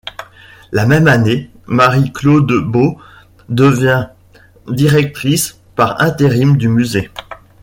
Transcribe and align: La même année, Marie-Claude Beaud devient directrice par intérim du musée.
La 0.71 0.87
même 0.87 1.07
année, 1.07 1.51
Marie-Claude 1.67 2.51
Beaud 2.65 2.97
devient 3.49 4.07
directrice 4.67 5.59
par 5.75 6.01
intérim 6.01 6.57
du 6.57 6.69
musée. 6.69 7.11